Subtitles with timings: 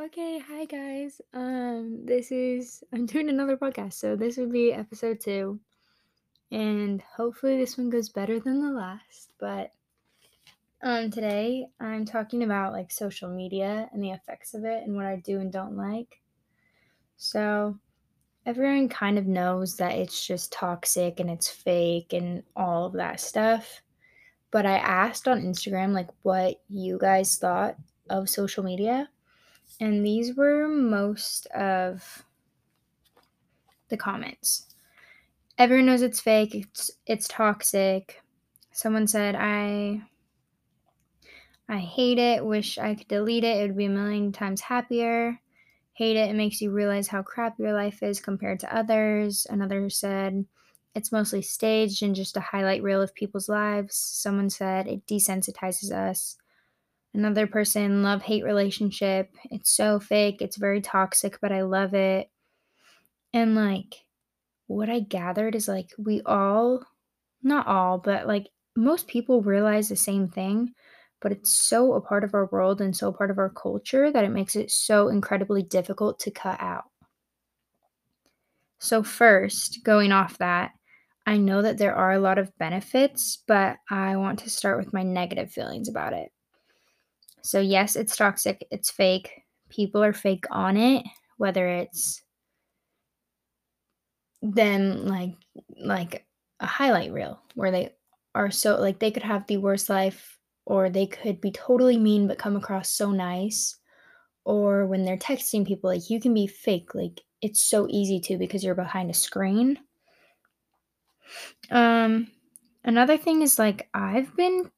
[0.00, 1.20] Okay, hi guys.
[1.34, 5.58] Um, this is I'm doing another podcast, so this would be episode two,
[6.52, 9.32] and hopefully this one goes better than the last.
[9.40, 9.72] But
[10.84, 15.04] um, today I'm talking about like social media and the effects of it and what
[15.04, 16.20] I do and don't like.
[17.16, 17.76] So
[18.46, 23.18] everyone kind of knows that it's just toxic and it's fake and all of that
[23.18, 23.82] stuff.
[24.52, 27.74] But I asked on Instagram like what you guys thought
[28.08, 29.08] of social media
[29.80, 32.24] and these were most of
[33.88, 34.66] the comments.
[35.58, 38.22] Everyone knows it's fake, it's it's toxic.
[38.72, 40.02] Someone said I
[41.68, 43.58] I hate it, wish I could delete it.
[43.58, 45.38] It would be a million times happier.
[45.92, 49.46] Hate it, it makes you realize how crap your life is compared to others.
[49.50, 50.46] Another said
[50.94, 53.96] it's mostly staged and just a highlight reel of people's lives.
[53.96, 56.38] Someone said it desensitizes us.
[57.14, 59.30] Another person, love hate relationship.
[59.50, 60.40] It's so fake.
[60.40, 62.30] It's very toxic, but I love it.
[63.32, 64.04] And like,
[64.66, 66.84] what I gathered is like, we all,
[67.42, 70.72] not all, but like most people realize the same thing,
[71.20, 74.24] but it's so a part of our world and so part of our culture that
[74.24, 76.84] it makes it so incredibly difficult to cut out.
[78.80, 80.72] So, first, going off that,
[81.26, 84.92] I know that there are a lot of benefits, but I want to start with
[84.92, 86.30] my negative feelings about it.
[87.48, 89.42] So, yes, it's toxic, it's fake.
[89.70, 91.02] People are fake on it,
[91.38, 92.22] whether it's
[94.42, 95.34] them like
[95.80, 96.26] like
[96.60, 97.90] a highlight reel where they
[98.34, 102.28] are so like they could have the worst life or they could be totally mean
[102.28, 103.76] but come across so nice
[104.44, 108.36] or when they're texting people like you can be fake like it's so easy to
[108.36, 109.78] because you're behind a screen
[111.70, 112.28] um
[112.84, 114.70] another thing is like I've been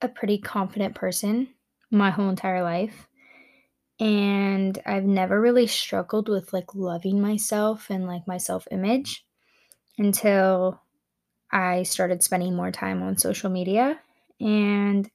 [0.00, 1.48] a pretty confident person
[1.90, 3.08] my whole entire life.
[4.00, 9.24] And I've never really struggled with like loving myself and like my self image
[9.98, 10.80] until
[11.50, 14.00] I started spending more time on social media.
[14.40, 15.10] And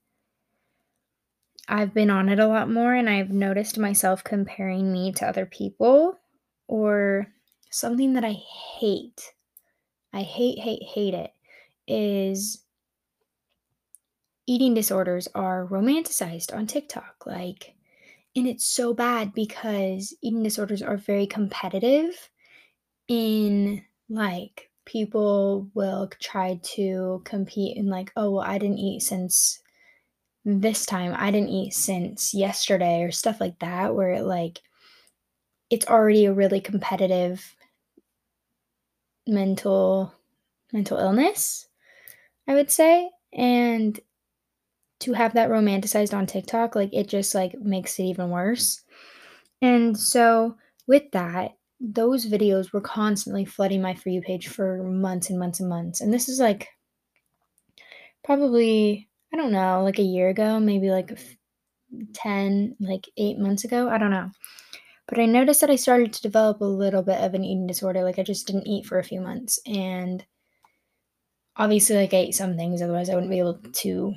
[1.67, 5.45] I've been on it a lot more, and I've noticed myself comparing me to other
[5.45, 6.19] people
[6.67, 7.27] or
[7.71, 8.33] something that I
[8.79, 9.33] hate.
[10.11, 11.31] I hate, hate, hate it
[11.87, 12.63] is
[14.47, 17.23] eating disorders are romanticized on TikTok.
[17.25, 17.75] Like,
[18.35, 22.29] and it's so bad because eating disorders are very competitive
[23.07, 29.61] in like people will try to compete in like oh well i didn't eat since
[30.45, 34.61] this time i didn't eat since yesterday or stuff like that where it like
[35.69, 37.55] it's already a really competitive
[39.27, 40.13] mental
[40.73, 41.67] mental illness
[42.47, 43.99] i would say and
[45.03, 48.81] to have that romanticized on TikTok, like it just like makes it even worse.
[49.61, 55.29] And so with that, those videos were constantly flooding my for you page for months
[55.29, 56.01] and months and months.
[56.01, 56.67] And this is like
[58.23, 61.17] probably I don't know, like a year ago, maybe like
[62.13, 64.29] 10, like 8 months ago, I don't know.
[65.07, 68.03] But I noticed that I started to develop a little bit of an eating disorder.
[68.03, 70.23] Like I just didn't eat for a few months and
[71.55, 74.13] obviously like I ate some things otherwise I wouldn't be able to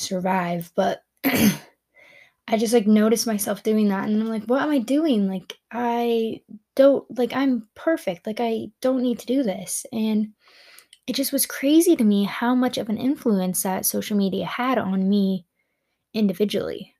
[0.00, 4.78] survive, but I just like noticed myself doing that and I'm like, what am I
[4.78, 5.28] doing?
[5.28, 6.40] Like I
[6.74, 8.26] don't like I'm perfect.
[8.26, 9.86] Like I don't need to do this.
[9.92, 10.32] And
[11.06, 14.78] it just was crazy to me how much of an influence that social media had
[14.78, 15.46] on me
[16.14, 16.94] individually.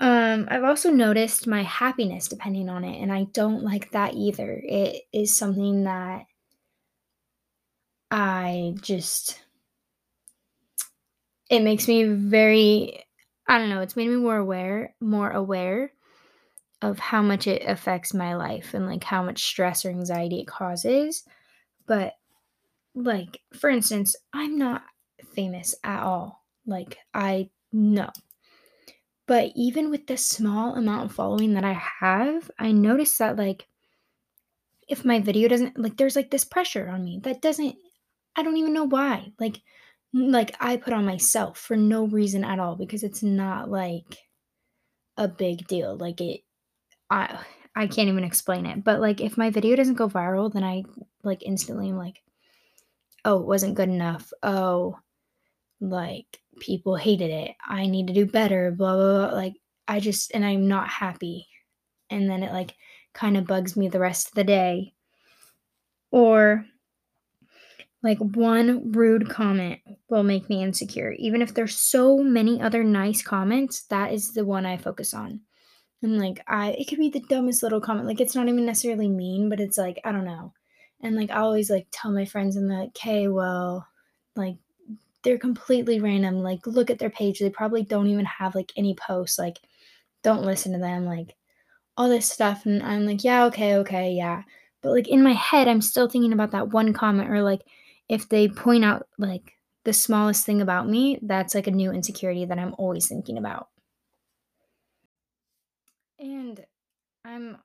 [0.00, 4.62] Um, I've also noticed my happiness depending on it, and I don't like that either.
[4.64, 6.24] It is something that
[8.10, 9.40] I just
[11.50, 13.04] it makes me very
[13.46, 15.92] I don't know, it's made me more aware more aware
[16.80, 20.46] of how much it affects my life and like how much stress or anxiety it
[20.46, 21.24] causes.
[21.86, 22.14] But
[22.94, 24.82] like for instance, I'm not
[25.34, 26.44] famous at all.
[26.66, 28.10] Like I know.
[29.26, 33.66] But even with the small amount of following that I have, I notice that like
[34.88, 37.76] if my video doesn't like there's like this pressure on me that doesn't
[38.36, 39.32] I don't even know why.
[39.38, 39.60] Like
[40.12, 44.18] like I put on myself for no reason at all because it's not like
[45.16, 45.96] a big deal.
[45.96, 46.42] Like it
[47.10, 47.38] I
[47.76, 48.82] I can't even explain it.
[48.82, 50.84] But like if my video doesn't go viral, then I
[51.22, 52.22] like instantly am like,
[53.24, 54.32] oh, it wasn't good enough.
[54.42, 54.98] Oh,
[55.80, 57.52] like people hated it.
[57.64, 59.36] I need to do better, blah blah blah.
[59.36, 59.54] Like
[59.86, 61.46] I just and I'm not happy.
[62.10, 62.74] And then it like
[63.12, 64.94] kind of bugs me the rest of the day.
[66.10, 66.64] Or
[68.02, 71.12] like one rude comment will make me insecure.
[71.18, 75.40] Even if there's so many other nice comments, that is the one I focus on.
[76.02, 78.06] And like I it could be the dumbest little comment.
[78.06, 80.54] Like it's not even necessarily mean, but it's like, I don't know.
[81.02, 83.86] And like I always like tell my friends and like, okay, well,
[84.34, 84.56] like
[85.22, 86.38] they're completely random.
[86.38, 87.38] Like look at their page.
[87.38, 89.38] They probably don't even have like any posts.
[89.38, 89.58] Like
[90.22, 91.04] don't listen to them.
[91.04, 91.36] Like
[91.98, 92.64] all this stuff.
[92.64, 94.42] And I'm like, yeah, okay, okay, yeah.
[94.80, 97.60] But like in my head, I'm still thinking about that one comment or like
[98.10, 99.52] if they point out like
[99.84, 103.68] the smallest thing about me, that's like a new insecurity that I'm always thinking about.
[106.18, 106.60] And
[107.24, 107.56] I'm,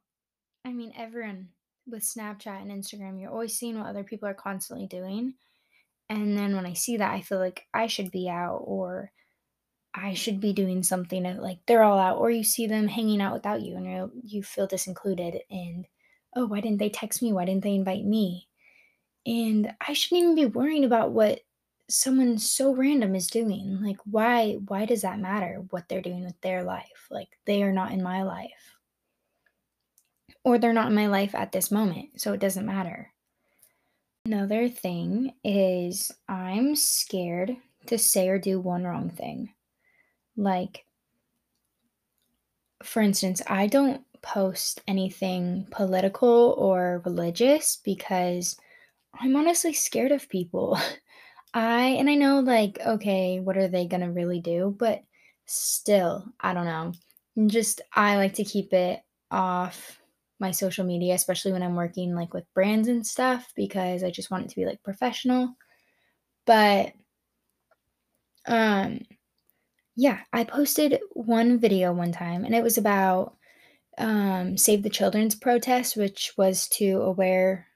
[0.63, 1.49] I mean, everyone
[1.87, 5.33] with Snapchat and Instagram, you're always seeing what other people are constantly doing.
[6.09, 9.11] And then when I see that, I feel like I should be out or
[9.95, 13.33] I should be doing something like they're all out, or you see them hanging out
[13.33, 15.87] without you and you you feel disincluded and
[16.35, 17.33] oh, why didn't they text me?
[17.33, 18.47] Why didn't they invite me?
[19.25, 21.41] And I shouldn't even be worrying about what
[21.89, 23.81] someone so random is doing.
[23.81, 27.07] Like why why does that matter what they're doing with their life?
[27.09, 28.75] Like they are not in my life.
[30.43, 33.11] Or they're not in my life at this moment, so it doesn't matter.
[34.25, 37.55] Another thing is I'm scared
[37.87, 39.53] to say or do one wrong thing.
[40.35, 40.85] Like
[42.83, 48.57] for instance, I don't post anything political or religious because
[49.19, 50.77] I'm honestly scared of people.
[51.53, 54.75] I and I know like okay, what are they going to really do?
[54.77, 55.03] But
[55.45, 56.93] still, I don't know.
[57.47, 59.01] Just I like to keep it
[59.31, 60.01] off
[60.39, 64.31] my social media, especially when I'm working like with brands and stuff because I just
[64.31, 65.55] want it to be like professional.
[66.45, 66.93] But
[68.47, 68.99] um
[69.95, 73.35] yeah, I posted one video one time and it was about
[73.97, 77.67] um, Save the Children's protest, which was to aware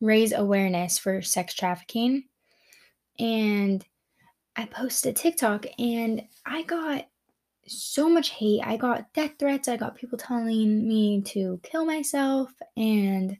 [0.00, 2.24] raise awareness for sex trafficking.
[3.18, 3.84] And
[4.56, 7.06] I posted TikTok and I got
[7.66, 8.62] so much hate.
[8.64, 9.68] I got death threats.
[9.68, 13.36] I got people telling me to kill myself and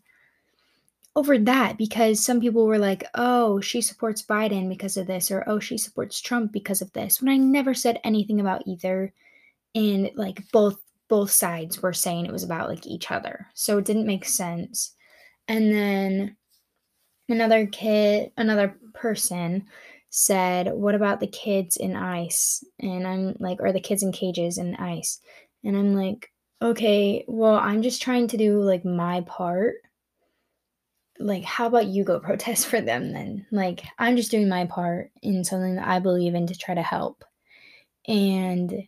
[1.16, 5.42] over that because some people were like, "Oh, she supports Biden because of this," or
[5.48, 9.12] "Oh, she supports Trump because of this." When I never said anything about either,
[9.74, 13.84] and like both both sides were saying it was about like each other, so it
[13.84, 14.94] didn't make sense.
[15.48, 16.36] And then
[17.28, 19.66] another kid, another person
[20.10, 24.58] said, "What about the kids in ICE?" And I'm like, "Or the kids in cages
[24.58, 25.20] in ICE?"
[25.64, 26.32] And I'm like,
[26.62, 29.76] "Okay, well, I'm just trying to do like my part."
[31.18, 35.10] like how about you go protest for them then like i'm just doing my part
[35.22, 37.24] in something that i believe in to try to help
[38.06, 38.86] and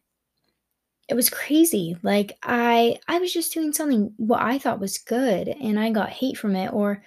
[1.09, 5.49] it was crazy like i i was just doing something what i thought was good
[5.49, 7.03] and i got hate from it or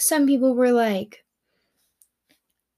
[0.00, 1.24] some people were like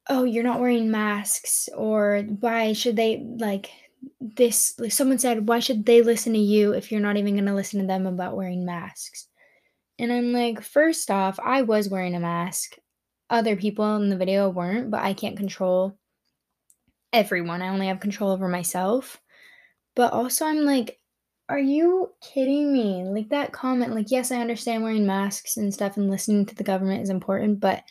[0.08, 3.70] oh you're not wearing masks or why should they like
[4.20, 7.46] this like someone said why should they listen to you if you're not even going
[7.46, 9.28] to listen to them about wearing masks
[10.02, 12.76] and I'm like, first off, I was wearing a mask.
[13.30, 15.96] Other people in the video weren't, but I can't control
[17.12, 17.62] everyone.
[17.62, 19.20] I only have control over myself.
[19.94, 20.98] But also, I'm like,
[21.52, 23.04] are you kidding me?
[23.04, 26.64] Like that comment, like, yes, I understand wearing masks and stuff and listening to the
[26.64, 27.84] government is important, but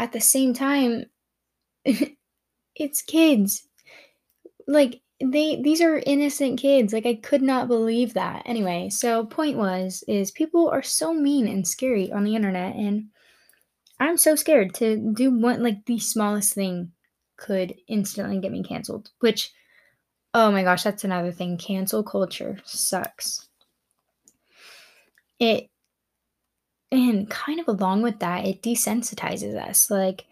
[0.00, 1.04] at the same time,
[2.74, 3.68] it's kids.
[4.66, 9.56] Like, they these are innocent kids like i could not believe that anyway so point
[9.56, 13.06] was is people are so mean and scary on the internet and
[13.98, 16.92] i'm so scared to do what like the smallest thing
[17.38, 19.52] could instantly get me canceled which
[20.36, 21.58] oh my gosh that's another thing.
[21.58, 23.48] Cancel culture sucks.
[25.40, 25.68] It
[26.92, 29.90] and kind of along with that it desensitizes us.
[29.90, 30.26] Like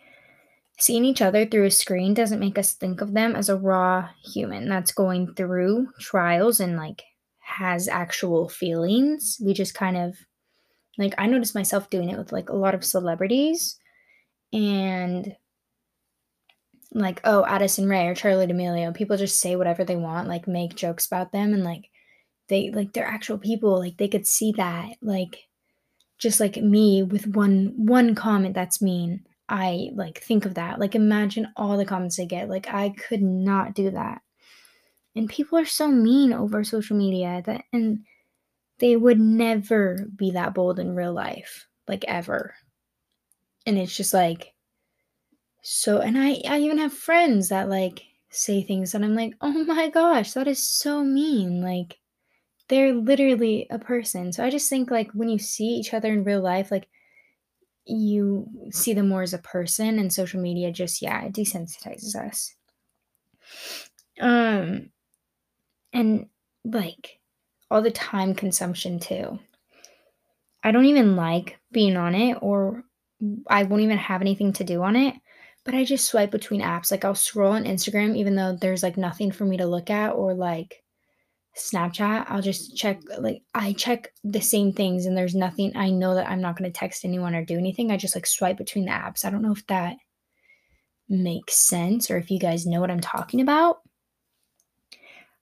[0.78, 4.08] Seeing each other through a screen doesn't make us think of them as a raw
[4.24, 7.02] human that's going through trials and like
[7.38, 9.38] has actual feelings.
[9.40, 10.16] We just kind of
[10.98, 13.78] like I noticed myself doing it with like a lot of celebrities.
[14.52, 15.36] And
[16.94, 20.76] like oh Addison Rae or Charli D'Amelio, people just say whatever they want, like make
[20.76, 21.90] jokes about them and like
[22.48, 25.48] they like they're actual people, like they could see that like
[26.18, 30.78] just like me with one one comment that's mean I like think of that.
[30.78, 32.48] Like imagine all the comments I get.
[32.48, 34.22] Like I could not do that.
[35.16, 38.04] And people are so mean over social media that and
[38.78, 42.54] they would never be that bold in real life, like ever.
[43.66, 44.53] And it's just like
[45.64, 49.64] so and I I even have friends that like say things that I'm like, "Oh
[49.64, 51.98] my gosh, that is so mean." Like
[52.68, 54.32] they're literally a person.
[54.32, 56.88] So I just think like when you see each other in real life, like
[57.86, 62.54] you see them more as a person and social media just yeah it desensitizes us
[64.20, 64.90] um
[65.92, 66.26] and
[66.64, 67.20] like
[67.70, 69.38] all the time consumption too.
[70.62, 72.84] I don't even like being on it or
[73.48, 75.14] I won't even have anything to do on it,
[75.64, 76.90] but I just swipe between apps.
[76.90, 80.10] Like I'll scroll on Instagram even though there's like nothing for me to look at
[80.10, 80.82] or like
[81.56, 86.14] Snapchat, I'll just check like I check the same things and there's nothing I know
[86.16, 87.90] that I'm not going to text anyone or do anything.
[87.90, 89.24] I just like swipe between the apps.
[89.24, 89.96] I don't know if that
[91.08, 93.78] makes sense or if you guys know what I'm talking about.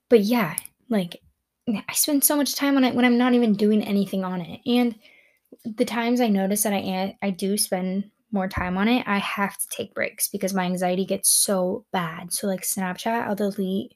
[0.09, 0.55] But yeah,
[0.89, 1.21] like
[1.69, 4.61] I spend so much time on it when I'm not even doing anything on it.
[4.67, 4.95] And
[5.65, 9.59] the times I notice that I I do spend more time on it, I have
[9.59, 12.33] to take breaks because my anxiety gets so bad.
[12.33, 13.95] So like Snapchat, I'll delete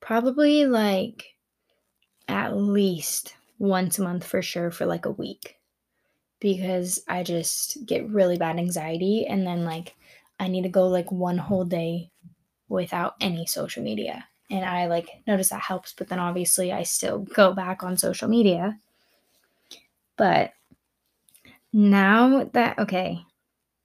[0.00, 1.36] probably like
[2.28, 5.56] at least once a month for sure for like a week
[6.40, 9.94] because I just get really bad anxiety and then like
[10.38, 12.10] I need to go like one whole day
[12.68, 14.26] without any social media.
[14.50, 18.28] And I like notice that helps, but then obviously I still go back on social
[18.28, 18.78] media.
[20.16, 20.52] But
[21.72, 23.24] now that okay,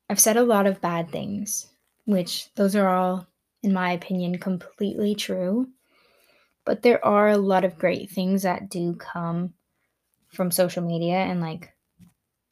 [0.09, 1.67] I've said a lot of bad things,
[2.05, 3.27] which those are all
[3.63, 5.67] in my opinion completely true.
[6.65, 9.53] But there are a lot of great things that do come
[10.29, 11.74] from social media and like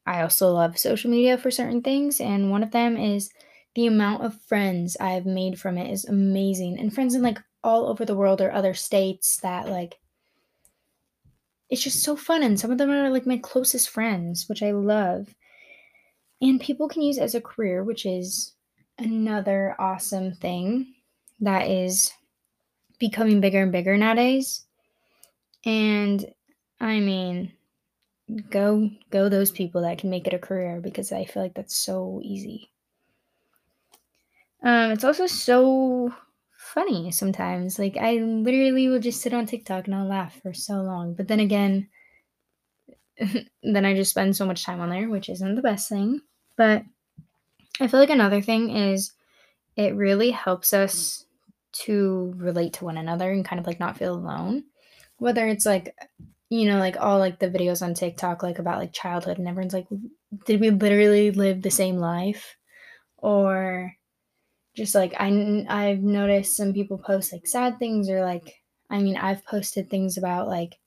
[0.06, 3.30] I also love social media for certain things and one of them is
[3.74, 7.86] the amount of friends I've made from it is amazing and friends in like all
[7.86, 9.98] over the world or other states that like
[11.70, 14.72] it's just so fun and some of them are like my closest friends which I
[14.72, 15.34] love
[16.40, 18.54] and people can use as a career which is
[18.98, 20.94] another awesome thing
[21.40, 22.12] that is
[22.98, 24.64] becoming bigger and bigger nowadays.
[25.64, 26.24] And
[26.80, 27.52] I mean,
[28.50, 31.76] go go those people that can make it a career because I feel like that's
[31.76, 32.70] so easy.
[34.62, 36.14] Um, it's also so
[36.56, 37.78] funny sometimes.
[37.78, 41.14] Like I literally will just sit on TikTok and I'll laugh for so long.
[41.14, 41.88] But then again,
[43.62, 46.20] then I just spend so much time on there, which isn't the best thing.
[46.56, 46.82] But
[47.80, 49.12] I feel like another thing is
[49.76, 51.24] it really helps us
[51.72, 54.64] to relate to one another and kind of like not feel alone.
[55.18, 55.96] Whether it's like,
[56.50, 59.74] you know, like all like the videos on TikTok, like about like childhood, and everyone's
[59.74, 59.88] like,
[60.44, 62.56] did we literally live the same life?
[63.18, 63.92] Or
[64.74, 68.54] just like I, I've noticed some people post like sad things, or like,
[68.90, 70.78] I mean, I've posted things about like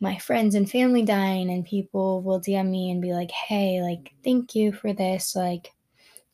[0.00, 4.12] my friends and family dying, and people will DM me and be like, hey, like,
[4.24, 5.36] thank you for this.
[5.36, 5.72] Like,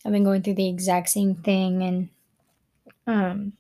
[0.05, 1.83] I've been going through the exact same thing.
[1.83, 2.09] And,
[3.07, 3.53] um,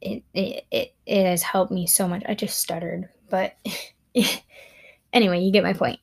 [0.00, 2.22] it, it, it, it has helped me so much.
[2.28, 3.56] I just stuttered, but
[5.12, 6.00] anyway, you get my point.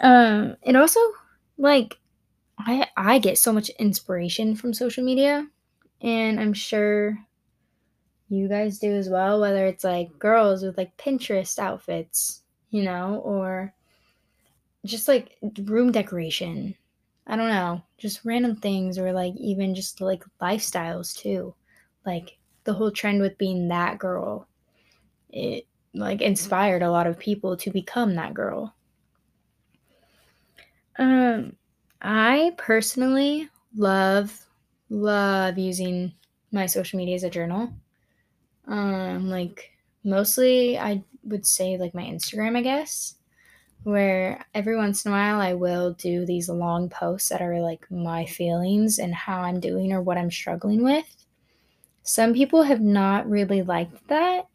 [0.00, 1.00] Um, it also
[1.58, 1.98] like
[2.58, 5.46] I I get so much inspiration from social media,
[6.00, 7.18] and I'm sure
[8.34, 9.40] you guys do as well.
[9.40, 13.72] Whether it's like girls with like Pinterest outfits, you know, or
[14.84, 16.74] just like room decoration.
[17.26, 21.54] I don't know, just random things, or like even just like lifestyles too.
[22.04, 24.46] Like the whole trend with being that girl
[25.30, 28.74] it like inspired a lot of people to become that girl
[30.98, 31.54] um
[32.02, 34.46] i personally love
[34.90, 36.12] love using
[36.52, 37.68] my social media as a journal
[38.66, 39.70] um like
[40.04, 43.16] mostly i would say like my instagram i guess
[43.84, 47.86] where every once in a while I will do these long posts that are like
[47.90, 51.04] my feelings and how I'm doing or what I'm struggling with.
[52.02, 54.48] Some people have not really liked that.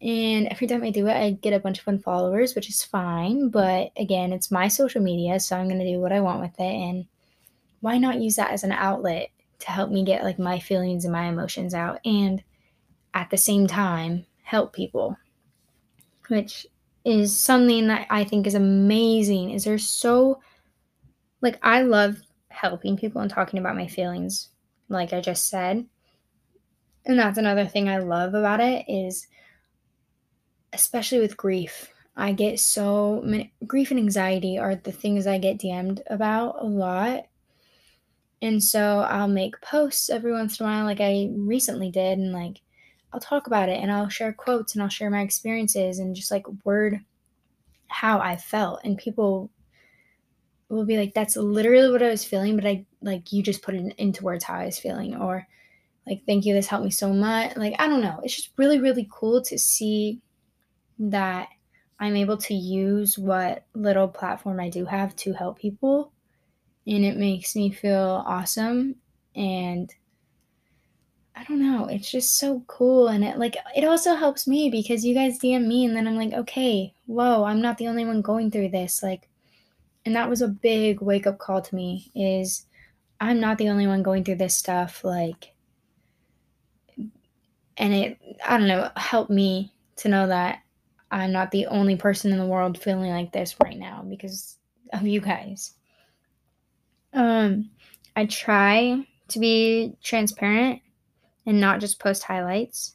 [0.00, 2.84] And every time I do it, I get a bunch of fun followers, which is
[2.84, 3.48] fine.
[3.48, 6.58] But again, it's my social media, so I'm going to do what I want with
[6.60, 6.62] it.
[6.62, 7.06] And
[7.80, 9.30] why not use that as an outlet
[9.60, 12.44] to help me get like my feelings and my emotions out and
[13.16, 15.16] at the same time help people,
[16.28, 16.66] which
[17.02, 19.50] is something that I think is amazing.
[19.50, 20.40] Is there so
[21.40, 22.18] like I love
[22.48, 24.50] helping people and talking about my feelings,
[24.90, 25.86] like I just said.
[27.06, 29.26] And that's another thing I love about it is
[30.74, 31.88] especially with grief.
[32.16, 36.66] I get so many grief and anxiety are the things I get DM'd about a
[36.66, 37.24] lot.
[38.42, 42.32] And so I'll make posts every once in a while, like I recently did, and
[42.32, 42.60] like
[43.12, 46.30] I'll talk about it and I'll share quotes and I'll share my experiences and just
[46.30, 47.00] like word
[47.88, 48.80] how I felt.
[48.84, 49.50] And people
[50.68, 53.74] will be like, that's literally what I was feeling, but I like you just put
[53.74, 55.16] it into words how I was feeling.
[55.16, 55.46] Or
[56.06, 58.78] like thank you this helped me so much like i don't know it's just really
[58.78, 60.20] really cool to see
[60.98, 61.48] that
[62.00, 66.12] i'm able to use what little platform i do have to help people
[66.86, 68.94] and it makes me feel awesome
[69.34, 69.94] and
[71.36, 75.04] I don't know, it's just so cool and it like it also helps me because
[75.04, 78.22] you guys DM me and then I'm like, "Okay, whoa, I'm not the only one
[78.22, 79.28] going through this." Like
[80.06, 82.64] and that was a big wake up call to me is
[83.20, 85.52] I'm not the only one going through this stuff like
[87.76, 90.60] and it I don't know, helped me to know that
[91.10, 94.56] I'm not the only person in the world feeling like this right now because
[94.92, 95.74] of you guys.
[97.12, 97.70] Um
[98.14, 100.80] I try to be transparent
[101.46, 102.94] and not just post highlights.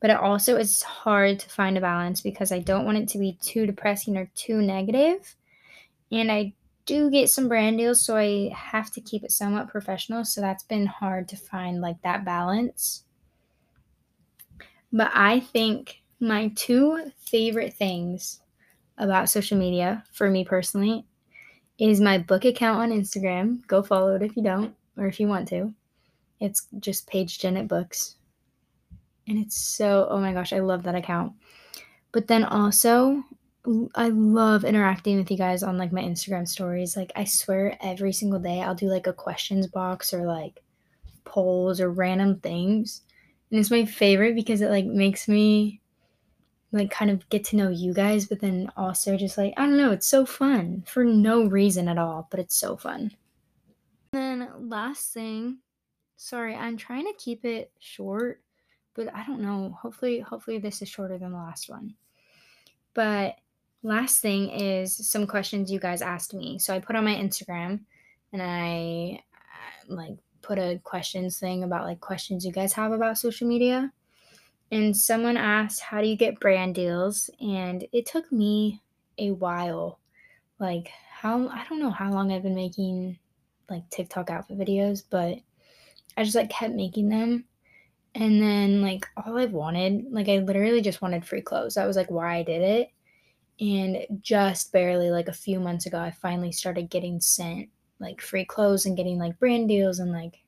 [0.00, 3.18] But it also is hard to find a balance because I don't want it to
[3.18, 5.34] be too depressing or too negative.
[6.12, 6.54] And I
[6.84, 10.24] do get some brand deals, so I have to keep it somewhat professional.
[10.24, 13.04] So that's been hard to find like that balance.
[14.92, 18.40] But I think my two favorite things
[18.98, 21.04] about social media for me personally
[21.78, 23.66] is my book account on Instagram.
[23.66, 25.74] Go follow it if you don't, or if you want to.
[26.40, 28.16] It's just Paige Jennett Books.
[29.28, 31.32] And it's so, oh my gosh, I love that account.
[32.12, 33.24] But then also,
[33.94, 36.96] I love interacting with you guys on like my Instagram stories.
[36.96, 40.62] Like, I swear every single day I'll do like a questions box or like
[41.24, 43.02] polls or random things.
[43.50, 45.80] And it's my favorite because it like makes me
[46.72, 49.76] like kind of get to know you guys, but then also just like, I don't
[49.76, 53.12] know, it's so fun for no reason at all, but it's so fun.
[54.12, 55.58] And then last thing
[56.16, 58.40] Sorry, I'm trying to keep it short,
[58.94, 59.76] but I don't know.
[59.80, 61.94] Hopefully, hopefully this is shorter than the last one.
[62.94, 63.36] But
[63.82, 66.58] last thing is some questions you guys asked me.
[66.58, 67.80] So I put on my Instagram
[68.32, 73.18] and I uh, like put a questions thing about like questions you guys have about
[73.18, 73.92] social media.
[74.72, 77.30] And someone asked, How do you get brand deals?
[77.40, 78.82] And it took me
[79.18, 80.00] a while.
[80.58, 83.18] Like, how I don't know how long I've been making
[83.68, 85.38] like TikTok outfit videos, but
[86.16, 87.44] I just like kept making them.
[88.14, 91.74] And then like all I've wanted, like I literally just wanted free clothes.
[91.74, 92.90] That was like why I did it.
[93.60, 98.44] And just barely like a few months ago, I finally started getting sent like free
[98.44, 100.38] clothes and getting like brand deals and like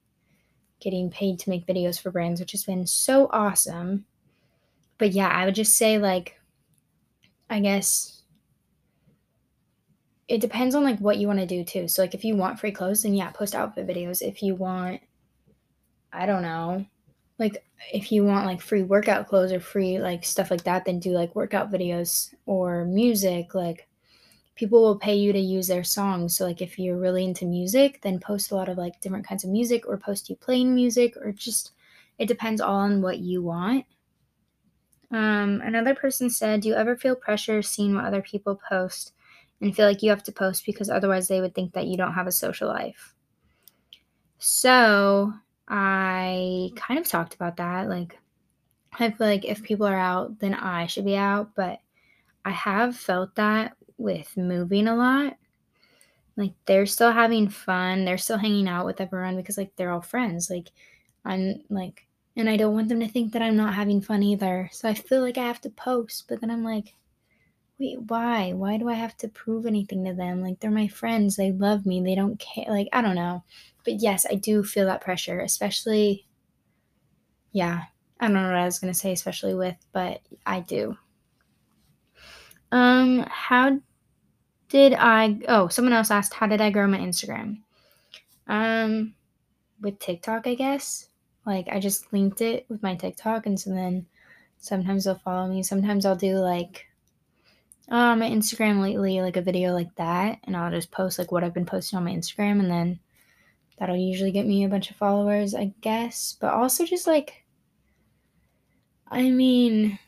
[0.81, 4.05] getting paid to make videos for brands, which has been so awesome.
[4.97, 6.41] But yeah, I would just say like
[7.51, 8.23] I guess
[10.29, 11.89] it depends on like what you want to do too.
[11.89, 14.21] So like if you want free clothes, then yeah, post outfit videos.
[14.21, 15.01] If you want
[16.13, 16.87] I don't know.
[17.39, 20.99] Like if you want like free workout clothes or free like stuff like that, then
[20.99, 23.55] do like workout videos or music.
[23.55, 23.89] Like
[24.57, 26.37] people will pay you to use their songs.
[26.37, 29.45] So like if you're really into music, then post a lot of like different kinds
[29.45, 31.73] of music or post you playing music or just
[32.19, 33.85] it depends all on what you want.
[35.11, 39.13] Um, another person said, Do you ever feel pressure seeing what other people post
[39.61, 42.15] and feel like you have to post because otherwise they would think that you don't
[42.15, 43.15] have a social life?
[44.39, 45.33] So
[45.69, 47.89] I kind of talked about that.
[47.89, 48.19] Like,
[48.99, 51.55] I feel like if people are out, then I should be out.
[51.55, 51.81] But
[52.45, 55.37] I have felt that with moving a lot.
[56.37, 58.05] Like, they're still having fun.
[58.05, 60.49] They're still hanging out with everyone because, like, they're all friends.
[60.49, 60.71] Like,
[61.25, 64.71] I'm like, and I don't want them to think that I'm not having fun either.
[64.73, 66.27] So I feel like I have to post.
[66.29, 66.95] But then I'm like,
[67.79, 68.53] wait, why?
[68.53, 70.43] Why do I have to prove anything to them?
[70.43, 71.37] Like, they're my friends.
[71.37, 72.03] They love me.
[72.03, 72.67] They don't care.
[72.69, 73.43] Like, I don't know
[73.89, 76.27] but yes, I do feel that pressure, especially,
[77.53, 77.85] yeah,
[78.21, 80.95] I don't know what I was going to say, especially with, but I do.
[82.71, 83.81] Um, how
[84.69, 87.61] did I, oh, someone else asked, how did I grow my Instagram?
[88.47, 89.15] Um,
[89.81, 91.09] with TikTok, I guess.
[91.47, 94.05] Like, I just linked it with my TikTok, and so then
[94.59, 95.63] sometimes they'll follow me.
[95.63, 96.87] Sometimes I'll do like,
[97.91, 101.45] uh, my Instagram lately, like a video like that, and I'll just post like what
[101.45, 103.01] I've been posting on my Instagram, and then
[103.79, 106.37] That'll usually get me a bunch of followers, I guess.
[106.41, 107.45] But also just like,
[109.09, 109.99] I mean,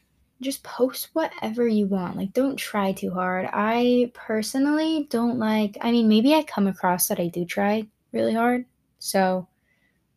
[0.41, 2.17] just post whatever you want.
[2.17, 3.49] Like, don't try too hard.
[3.53, 8.35] I personally don't like, I mean, maybe I come across that I do try really
[8.35, 8.65] hard.
[8.99, 9.47] So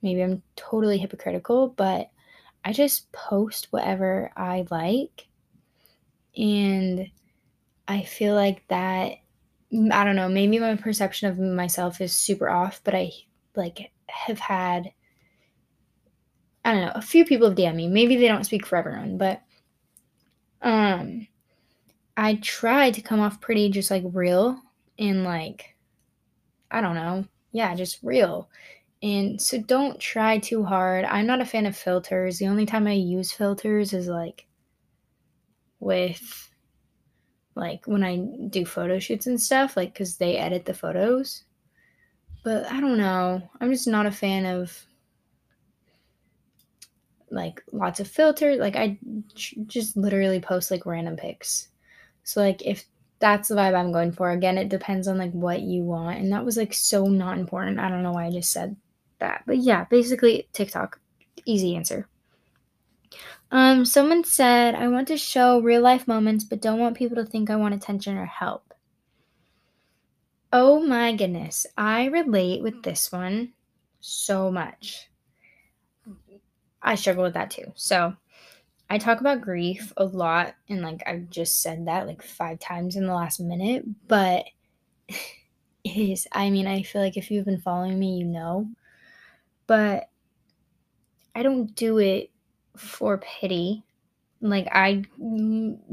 [0.01, 2.09] maybe I'm totally hypocritical, but
[2.65, 5.27] I just post whatever I like.
[6.35, 7.07] And
[7.87, 9.17] I feel like that,
[9.91, 13.11] I don't know, maybe my perception of myself is super off, but I
[13.55, 14.91] like have had
[16.65, 17.87] I don't know, a few people have DM me.
[17.87, 19.41] Maybe they don't speak for everyone, but
[20.61, 21.27] um
[22.15, 24.61] I try to come off pretty just like real
[24.97, 25.75] and like
[26.71, 27.25] I don't know.
[27.51, 28.49] Yeah, just real.
[29.01, 31.05] And so don't try too hard.
[31.05, 32.39] I'm not a fan of filters.
[32.39, 34.47] The only time I use filters is like
[35.79, 36.49] with
[37.55, 38.17] like when I
[38.49, 41.43] do photo shoots and stuff, like cuz they edit the photos.
[42.43, 43.49] But I don't know.
[43.61, 44.85] I'm just not a fan of
[47.29, 48.59] like lots of filters.
[48.59, 48.97] Like I
[49.35, 51.69] just literally post like random pics.
[52.23, 52.85] So like if
[53.23, 54.31] that's the vibe I'm going for.
[54.31, 56.19] Again, it depends on like what you want.
[56.19, 57.79] And that was like so not important.
[57.79, 58.75] I don't know why I just said
[59.19, 59.43] that.
[59.47, 60.99] But yeah, basically TikTok.
[61.45, 62.09] Easy answer.
[63.53, 67.23] Um, someone said, I want to show real life moments, but don't want people to
[67.23, 68.73] think I want attention or help.
[70.51, 71.67] Oh my goodness.
[71.77, 73.53] I relate with this one
[73.99, 75.07] so much.
[76.81, 77.71] I struggle with that too.
[77.75, 78.15] So
[78.89, 82.95] I talk about grief a lot, and like I've just said that like five times
[82.95, 84.45] in the last minute, but
[85.07, 88.67] it is, I mean, I feel like if you've been following me, you know,
[89.67, 90.09] but
[91.35, 92.31] I don't do it
[92.75, 93.83] for pity.
[94.41, 95.03] Like, I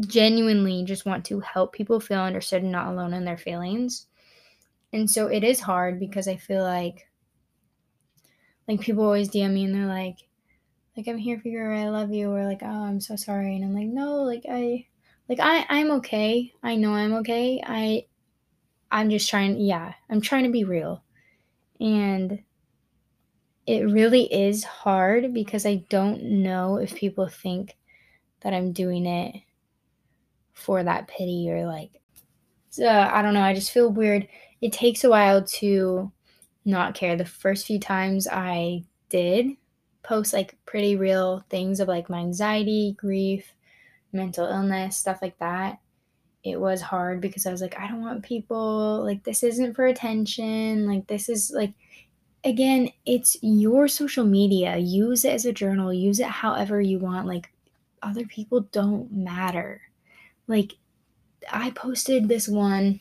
[0.00, 4.06] genuinely just want to help people feel understood and not alone in their feelings.
[4.92, 7.06] And so it is hard because I feel like,
[8.66, 10.16] like people always DM me and they're like,
[10.96, 13.56] like I'm here for you or I love you or like oh I'm so sorry
[13.56, 14.86] and I'm like no like I
[15.28, 16.52] like I I'm okay.
[16.62, 17.62] I know I'm okay.
[17.64, 18.06] I
[18.90, 21.02] I'm just trying yeah, I'm trying to be real.
[21.80, 22.42] And
[23.70, 27.76] it really is hard because I don't know if people think
[28.40, 29.42] that I'm doing it
[30.52, 31.92] for that pity or like
[32.80, 34.26] uh, I don't know, I just feel weird.
[34.60, 36.10] It takes a while to
[36.64, 37.16] not care.
[37.16, 39.50] The first few times I did
[40.02, 43.54] post like pretty real things of like my anxiety, grief,
[44.12, 45.78] mental illness, stuff like that,
[46.42, 49.86] it was hard because I was like, I don't want people, like, this isn't for
[49.86, 50.86] attention.
[50.86, 51.74] Like, this is like,
[52.44, 54.76] again, it's your social media.
[54.76, 57.26] Use it as a journal, use it however you want.
[57.26, 57.52] Like,
[58.02, 59.80] other people don't matter.
[60.46, 60.74] Like,
[61.50, 63.00] I posted this one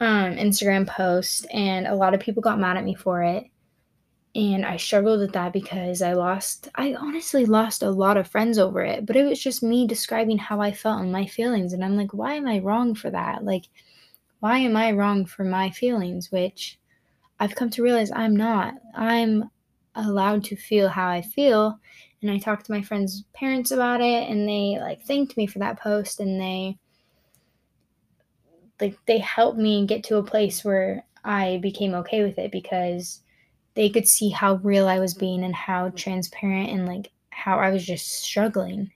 [0.00, 3.50] um, Instagram post, and a lot of people got mad at me for it
[4.36, 8.58] and I struggled with that because I lost I honestly lost a lot of friends
[8.58, 11.82] over it, but it was just me describing how I felt and my feelings and
[11.82, 13.44] I'm like why am I wrong for that?
[13.44, 13.64] Like
[14.40, 16.78] why am I wrong for my feelings which
[17.38, 18.74] I've come to realize I'm not.
[18.94, 19.50] I'm
[19.94, 21.78] allowed to feel how I feel
[22.22, 25.58] and I talked to my friends' parents about it and they like thanked me for
[25.60, 26.78] that post and they
[28.80, 33.22] like they helped me get to a place where I became okay with it because
[33.74, 37.70] they could see how real I was being and how transparent and like how I
[37.70, 38.90] was just struggling.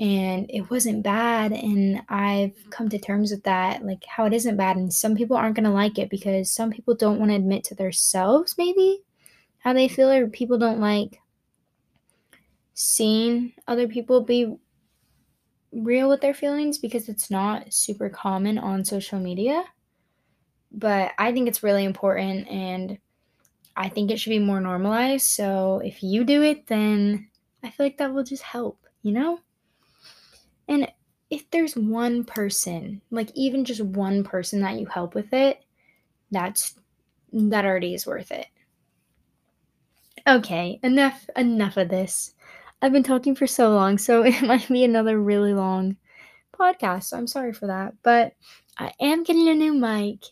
[0.00, 1.52] And it wasn't bad.
[1.52, 2.70] And I've mm-hmm.
[2.70, 4.76] come to terms with that, like how it isn't bad.
[4.76, 7.64] And some people aren't going to like it because some people don't want to admit
[7.64, 9.02] to themselves, maybe
[9.58, 11.20] how they feel, or people don't like
[12.72, 14.56] seeing other people be
[15.72, 19.62] real with their feelings because it's not super common on social media.
[20.72, 22.48] But I think it's really important.
[22.48, 22.96] And
[23.76, 25.26] I think it should be more normalized.
[25.26, 27.28] So if you do it, then
[27.62, 29.40] I feel like that will just help, you know?
[30.70, 30.90] And
[31.30, 35.62] if there's one person, like even just one person that you help with it,
[36.30, 36.76] that's
[37.32, 38.46] that already is worth it.
[40.26, 42.34] Okay, enough enough of this.
[42.80, 45.96] I've been talking for so long, so it might be another really long
[46.58, 47.04] podcast.
[47.04, 48.34] So I'm sorry for that, but
[48.78, 50.24] I am getting a new mic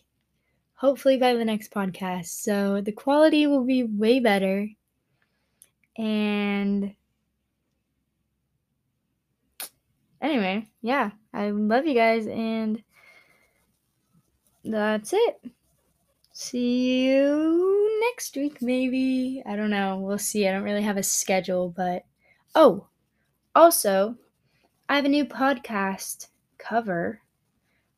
[0.75, 2.27] hopefully by the next podcast.
[2.27, 4.69] So the quality will be way better.
[5.97, 6.95] And
[10.21, 12.81] anyway, yeah, I love you guys, and
[14.63, 15.41] that's it.
[16.33, 19.43] See you next week, maybe.
[19.45, 19.97] I don't know.
[19.97, 20.47] We'll see.
[20.47, 22.05] I don't really have a schedule, but
[22.55, 22.87] oh,
[23.55, 24.15] also,
[24.87, 26.27] I have a new podcast
[26.57, 27.21] cover,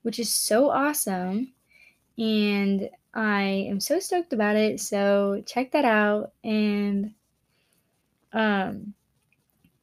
[0.01, 1.53] which is so awesome
[2.17, 4.79] and I am so stoked about it.
[4.79, 6.31] So check that out.
[6.43, 7.13] And
[8.34, 8.93] um,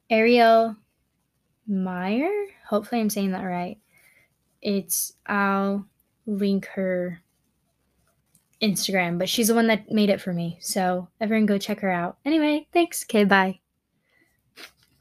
[0.09, 0.75] Ariel
[1.69, 2.31] Meyer,
[2.67, 3.77] hopefully I'm saying that right.
[4.61, 5.85] It's I'll
[6.25, 7.21] link her
[8.61, 10.57] Instagram, but she's the one that made it for me.
[10.61, 12.17] So everyone go check her out.
[12.25, 13.05] Anyway, thanks.
[13.05, 13.59] Okay, bye.